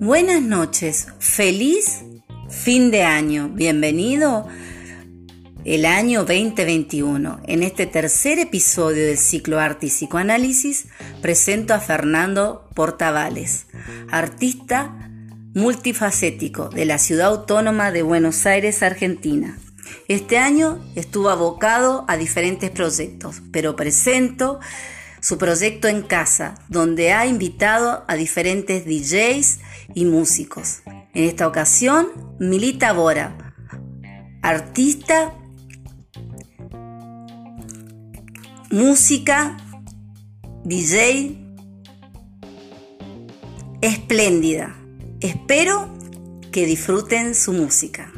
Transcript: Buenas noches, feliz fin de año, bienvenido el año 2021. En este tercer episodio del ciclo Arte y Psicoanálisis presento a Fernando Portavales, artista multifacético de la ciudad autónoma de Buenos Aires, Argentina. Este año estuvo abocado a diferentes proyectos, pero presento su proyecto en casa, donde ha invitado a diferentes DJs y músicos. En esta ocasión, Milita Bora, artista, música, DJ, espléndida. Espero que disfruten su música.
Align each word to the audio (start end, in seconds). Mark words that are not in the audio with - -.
Buenas 0.00 0.40
noches, 0.40 1.08
feliz 1.18 2.04
fin 2.48 2.90
de 2.90 3.02
año, 3.02 3.50
bienvenido 3.50 4.48
el 5.66 5.84
año 5.84 6.20
2021. 6.20 7.40
En 7.46 7.62
este 7.62 7.84
tercer 7.84 8.38
episodio 8.38 9.04
del 9.04 9.18
ciclo 9.18 9.60
Arte 9.60 9.88
y 9.88 9.90
Psicoanálisis 9.90 10.86
presento 11.20 11.74
a 11.74 11.80
Fernando 11.80 12.66
Portavales, 12.74 13.66
artista 14.10 14.90
multifacético 15.52 16.70
de 16.70 16.86
la 16.86 16.96
ciudad 16.96 17.26
autónoma 17.26 17.92
de 17.92 18.00
Buenos 18.00 18.46
Aires, 18.46 18.82
Argentina. 18.82 19.58
Este 20.08 20.38
año 20.38 20.82
estuvo 20.94 21.28
abocado 21.28 22.06
a 22.08 22.16
diferentes 22.16 22.70
proyectos, 22.70 23.42
pero 23.52 23.76
presento 23.76 24.60
su 25.20 25.38
proyecto 25.38 25.88
en 25.88 26.02
casa, 26.02 26.54
donde 26.68 27.12
ha 27.12 27.26
invitado 27.26 28.04
a 28.08 28.14
diferentes 28.16 28.84
DJs 28.84 29.60
y 29.94 30.04
músicos. 30.04 30.82
En 31.14 31.24
esta 31.24 31.46
ocasión, 31.46 32.08
Milita 32.38 32.92
Bora, 32.92 33.54
artista, 34.42 35.34
música, 38.70 39.56
DJ, 40.64 41.36
espléndida. 43.80 44.76
Espero 45.20 45.92
que 46.52 46.66
disfruten 46.66 47.34
su 47.34 47.52
música. 47.52 48.12